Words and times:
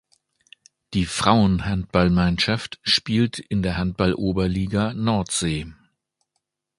Die 0.95 1.05
Frauenhandballmannschaft 1.05 2.79
spielt 2.81 3.37
in 3.37 3.61
der 3.61 3.77
Handball-Oberliga 3.77 4.93
Nordsee. 4.95 5.67